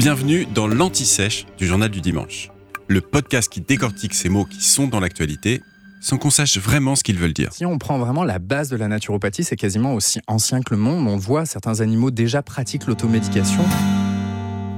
Bienvenue 0.00 0.46
dans 0.46 0.66
l'Anti-Sèche 0.66 1.44
du 1.58 1.66
Journal 1.66 1.90
du 1.90 2.00
Dimanche, 2.00 2.50
le 2.88 3.02
podcast 3.02 3.52
qui 3.52 3.60
décortique 3.60 4.14
ces 4.14 4.30
mots 4.30 4.46
qui 4.46 4.64
sont 4.64 4.86
dans 4.86 4.98
l'actualité 4.98 5.60
sans 6.00 6.16
qu'on 6.16 6.30
sache 6.30 6.56
vraiment 6.56 6.96
ce 6.96 7.04
qu'ils 7.04 7.18
veulent 7.18 7.34
dire. 7.34 7.52
Si 7.52 7.66
on 7.66 7.76
prend 7.76 7.98
vraiment 7.98 8.24
la 8.24 8.38
base 8.38 8.70
de 8.70 8.76
la 8.76 8.88
naturopathie, 8.88 9.44
c'est 9.44 9.56
quasiment 9.56 9.92
aussi 9.92 10.22
ancien 10.26 10.62
que 10.62 10.72
le 10.72 10.80
monde. 10.80 11.06
On 11.06 11.18
voit 11.18 11.44
certains 11.44 11.82
animaux 11.82 12.10
déjà 12.10 12.42
pratiquent 12.42 12.86
l'automédication. 12.86 13.62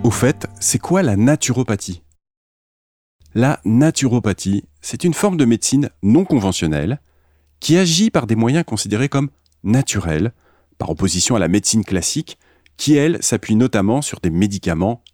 Au 0.02 0.10
fait, 0.10 0.48
c'est 0.58 0.80
quoi 0.80 1.04
la 1.04 1.14
naturopathie? 1.14 2.02
La 3.36 3.60
naturopathie, 3.64 4.64
c'est 4.80 5.04
une 5.04 5.14
forme 5.14 5.36
de 5.36 5.44
médecine 5.44 5.90
non 6.02 6.24
conventionnelle 6.24 7.00
qui 7.60 7.78
agit 7.78 8.10
par 8.10 8.26
des 8.26 8.34
moyens 8.34 8.64
considérés 8.64 9.08
comme 9.08 9.30
naturels, 9.62 10.32
par 10.78 10.90
opposition 10.90 11.36
à 11.36 11.38
la 11.38 11.46
médecine 11.46 11.84
classique, 11.84 12.38
qui, 12.76 12.96
elle, 12.96 13.22
s'appuie 13.22 13.54
notamment 13.54 14.02
sur 14.02 14.18
des 14.18 14.30
médicaments 14.30 15.04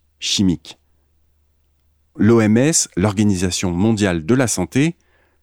L'OMS, 2.17 2.89
l'Organisation 2.97 3.71
mondiale 3.71 4.27
de 4.27 4.35
la 4.35 4.49
santé, 4.49 4.97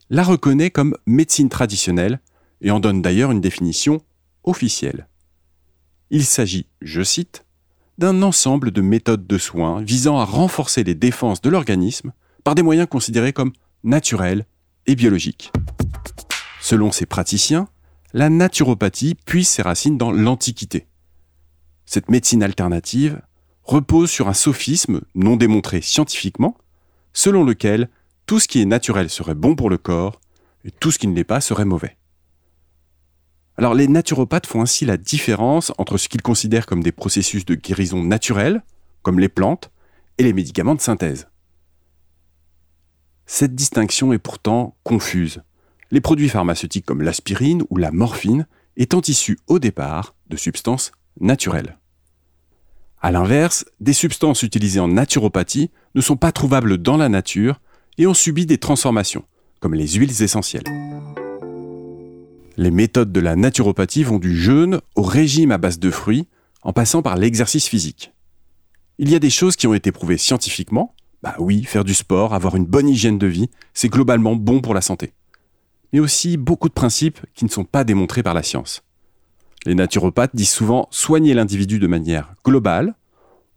la 0.09 0.23
reconnaît 0.23 0.71
comme 0.71 0.98
médecine 1.05 1.49
traditionnelle 1.49 2.20
et 2.61 2.71
en 2.71 2.79
donne 2.79 3.01
d'ailleurs 3.01 3.31
une 3.31 3.41
définition 3.41 4.01
officielle. 4.43 5.07
Il 6.09 6.25
s'agit, 6.25 6.67
je 6.81 7.01
cite, 7.01 7.45
d'un 7.98 8.21
ensemble 8.21 8.71
de 8.71 8.81
méthodes 8.81 9.25
de 9.25 9.38
soins 9.38 9.81
visant 9.81 10.20
à 10.20 10.25
renforcer 10.25 10.84
les 10.84 10.95
défenses 10.95 11.41
de 11.41 11.49
l'organisme 11.49 12.12
par 12.43 12.55
des 12.55 12.62
moyens 12.62 12.87
considérés 12.89 13.34
comme 13.34 13.53
naturels 13.84 14.45
et 14.85 14.95
biologiques. 14.95 15.51
Selon 16.62 16.91
ces 16.91 17.05
praticiens, 17.05 17.67
la 18.13 18.29
naturopathie 18.29 19.15
puise 19.26 19.48
ses 19.48 19.62
racines 19.62 19.98
dans 19.98 20.12
l'Antiquité. 20.12 20.87
Cette 21.85 22.09
médecine 22.09 22.43
alternative 22.43 23.21
repose 23.65 24.09
sur 24.09 24.27
un 24.27 24.33
sophisme 24.33 25.01
non 25.15 25.35
démontré 25.35 25.81
scientifiquement, 25.81 26.57
selon 27.13 27.43
lequel 27.43 27.90
tout 28.26 28.40
ce 28.40 28.48
qui 28.48 28.62
est 28.62 28.65
naturel 28.65 29.09
serait 29.09 29.35
bon 29.35 29.55
pour 29.55 29.70
le 29.70 29.77
corps 29.77 30.21
et 30.63 30.71
tout 30.71 30.91
ce 30.91 30.99
qui 30.99 31.07
ne 31.07 31.15
l'est 31.15 31.23
pas 31.23 31.41
serait 31.41 31.65
mauvais. 31.65 31.98
Alors 33.57 33.73
les 33.73 33.87
naturopathes 33.87 34.48
font 34.48 34.62
ainsi 34.62 34.85
la 34.85 34.98
différence 34.98 35.71
entre 35.77 35.98
ce 35.98 36.09
qu'ils 36.09 36.21
considèrent 36.21 36.65
comme 36.65 36.84
des 36.84 36.91
processus 36.91 37.45
de 37.45 37.55
guérison 37.55 38.03
naturels, 38.03 38.63
comme 39.01 39.20
les 39.20 39.29
plantes, 39.29 39.71
et 40.18 40.23
les 40.23 40.34
médicaments 40.34 40.75
de 40.75 40.81
synthèse. 40.81 41.27
Cette 43.25 43.55
distinction 43.55 44.13
est 44.13 44.20
pourtant 44.20 44.77
confuse, 44.84 45.41
les 45.91 46.01
produits 46.01 46.29
pharmaceutiques 46.29 46.85
comme 46.85 47.01
l'aspirine 47.01 47.63
ou 47.70 47.77
la 47.77 47.91
morphine 47.91 48.47
étant 48.77 49.01
issus 49.01 49.40
au 49.47 49.59
départ 49.59 50.15
de 50.29 50.37
substances 50.37 50.91
naturelles. 51.20 51.77
A 53.05 53.11
l'inverse, 53.11 53.65
des 53.81 53.93
substances 53.93 54.41
utilisées 54.41 54.79
en 54.79 54.87
naturopathie 54.87 55.70
ne 55.93 56.01
sont 56.01 56.15
pas 56.17 56.31
trouvables 56.31 56.79
dans 56.79 56.98
la 56.98 57.07
nature 57.07 57.62
et 57.99 58.07
ont 58.07 58.15
subi 58.15 58.47
des 58.47 58.57
transformations, 58.57 59.25
comme 59.59 59.75
les 59.75 59.87
huiles 59.89 60.23
essentielles. 60.23 60.63
Les 62.57 62.71
méthodes 62.71 63.12
de 63.12 63.20
la 63.20 63.35
naturopathie 63.35 64.01
vont 64.01 64.17
du 64.17 64.35
jeûne 64.35 64.81
au 64.95 65.03
régime 65.03 65.51
à 65.51 65.59
base 65.59 65.78
de 65.78 65.91
fruits, 65.91 66.28
en 66.63 66.73
passant 66.73 67.03
par 67.03 67.16
l'exercice 67.16 67.67
physique. 67.67 68.12
Il 68.97 69.12
y 69.12 69.16
a 69.16 69.19
des 69.19 69.29
choses 69.29 69.56
qui 69.56 69.67
ont 69.67 69.75
été 69.75 69.91
prouvées 69.91 70.17
scientifiquement. 70.17 70.95
Bah 71.22 71.35
oui, 71.38 71.63
faire 71.63 71.84
du 71.84 71.94
sport, 71.94 72.34
avoir 72.34 72.56
une 72.56 72.66
bonne 72.66 72.90
hygiène 72.90 73.19
de 73.19 73.28
vie, 73.28 73.51
c'est 73.75 73.90
globalement 73.90 74.35
bon 74.35 74.62
pour 74.62 74.73
la 74.73 74.81
santé. 74.81 75.13
Mais 75.94 76.00
aussi 76.00 76.38
beaucoup 76.38 76.69
de 76.69 76.73
principes 76.73 77.19
qui 77.35 77.45
ne 77.45 77.51
sont 77.51 77.66
pas 77.66 77.84
démontrés 77.84 78.23
par 78.23 78.34
la 78.34 78.41
science. 78.41 78.81
Les 79.66 79.75
naturopathes 79.75 80.35
disent 80.35 80.52
souvent 80.52 80.88
soigner 80.91 81.34
l'individu 81.34 81.80
de 81.80 81.88
manière 81.88 82.35
globale. 82.44 82.96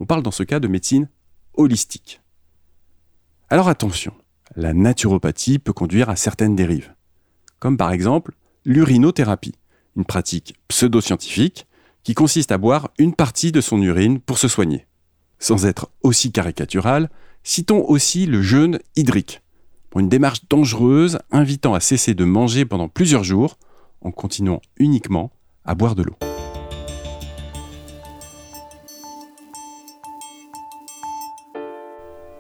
On 0.01 0.07
parle 0.07 0.23
dans 0.23 0.31
ce 0.31 0.43
cas 0.43 0.61
de 0.61 0.69
médecine 0.69 1.09
holistique. 1.55 2.23
Alors 3.51 3.69
attention, 3.69 4.15
la 4.57 4.73
naturopathie 4.73 5.59
peut 5.59 5.73
conduire 5.73 6.09
à 6.09 6.17
certaines 6.17 6.57
dérives, 6.57 6.95
comme 7.59 7.77
par 7.77 7.93
exemple 7.93 8.35
l'urinothérapie, 8.65 9.55
une 9.97 10.05
pratique 10.05 10.55
pseudo-scientifique 10.69 11.67
qui 12.05 12.15
consiste 12.15 12.53
à 12.53 12.59
boire 12.59 12.91
une 12.99 13.15
partie 13.15 13.53
de 13.53 13.61
son 13.61 13.81
urine 13.83 14.21
pour 14.21 14.39
se 14.39 14.49
soigner. 14.49 14.87
Sans 15.39 15.67
être 15.67 15.91
aussi 16.03 16.33
caricatural, 16.33 17.11
citons 17.43 17.85
aussi 17.85 18.27
le 18.27 18.41
jeûne 18.43 18.79
hydrique, 18.97 19.43
une 19.99 20.09
démarche 20.09 20.41
dangereuse 20.49 21.19
invitant 21.31 21.75
à 21.75 21.81
cesser 21.81 22.15
de 22.15 22.25
manger 22.25 22.65
pendant 22.65 22.89
plusieurs 22.89 23.25
jours 23.25 23.59
en 24.01 24.11
continuant 24.11 24.61
uniquement 24.79 25.33
à 25.69 25.75
boire 25.75 25.95
de 25.95 26.03
l'eau. 26.03 26.17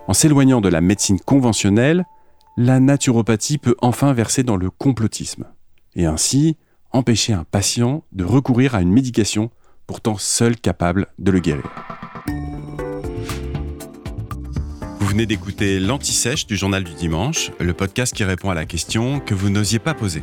En 0.08 0.14
s'éloignant 0.14 0.62
de 0.62 0.70
la 0.70 0.80
médecine 0.80 1.20
conventionnelle, 1.20 2.06
la 2.56 2.80
naturopathie 2.80 3.58
peut 3.58 3.76
enfin 3.82 4.14
verser 4.14 4.42
dans 4.42 4.56
le 4.56 4.70
complotisme, 4.70 5.44
et 5.94 6.06
ainsi 6.06 6.56
empêcher 6.92 7.34
un 7.34 7.44
patient 7.44 8.02
de 8.12 8.24
recourir 8.24 8.74
à 8.74 8.80
une 8.80 8.90
médication 8.90 9.50
pourtant 9.86 10.16
seule 10.16 10.56
capable 10.56 11.08
de 11.18 11.30
le 11.30 11.40
guérir. 11.40 11.70
Vous 14.98 15.06
venez 15.06 15.26
d'écouter 15.26 15.78
l'Anti-Sèche 15.78 16.46
du 16.46 16.56
Journal 16.56 16.84
du 16.84 16.94
Dimanche, 16.94 17.52
le 17.60 17.74
podcast 17.74 18.14
qui 18.14 18.24
répond 18.24 18.48
à 18.48 18.54
la 18.54 18.64
question 18.64 19.20
que 19.20 19.34
vous 19.34 19.50
n'osiez 19.50 19.78
pas 19.78 19.92
poser. 19.92 20.22